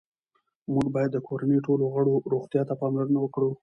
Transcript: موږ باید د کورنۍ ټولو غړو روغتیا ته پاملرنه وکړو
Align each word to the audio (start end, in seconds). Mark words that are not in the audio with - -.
موږ 0.73 0.87
باید 0.95 1.11
د 1.13 1.17
کورنۍ 1.27 1.59
ټولو 1.65 1.83
غړو 1.93 2.13
روغتیا 2.33 2.61
ته 2.69 2.73
پاملرنه 2.81 3.19
وکړو 3.21 3.49